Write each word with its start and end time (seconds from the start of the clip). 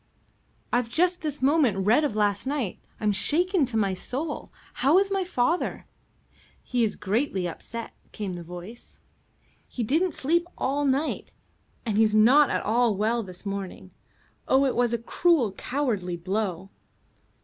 "I've 0.73 0.89
just 0.89 1.21
this 1.21 1.43
moment 1.43 1.85
read 1.85 2.03
of 2.03 2.15
last 2.15 2.47
night. 2.47 2.79
I'm 2.99 3.11
shaken 3.11 3.65
to 3.65 3.77
my 3.77 3.93
soul. 3.93 4.51
How 4.81 4.97
is 4.97 5.11
my 5.11 5.23
father?" 5.23 5.85
"He's 6.63 6.95
greatly 6.95 7.47
upset," 7.47 7.93
came 8.11 8.33
the 8.33 8.41
voice. 8.41 8.99
"He 9.67 9.83
didn't 9.83 10.15
sleep 10.15 10.47
all 10.57 10.85
night, 10.85 11.35
and 11.85 11.99
he's 11.99 12.15
not 12.15 12.49
at 12.49 12.63
all 12.63 12.95
well 12.97 13.21
this 13.21 13.45
morning. 13.45 13.91
Oh, 14.47 14.65
it 14.65 14.75
was 14.75 14.91
a 14.91 14.97
cruel, 14.97 15.51
cowardly 15.51 16.17
blow." 16.17 16.71